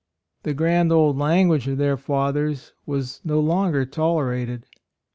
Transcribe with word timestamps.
The 0.41 0.55
grand 0.55 0.91
old 0.91 1.15
language 1.19 1.67
of 1.67 1.77
their 1.77 1.95
fathers 1.95 2.73
was 2.87 3.21
no 3.23 3.39
longer 3.39 3.85
tolerated; 3.85 4.61
AND 4.63 4.63
MOTHER. 4.63 4.71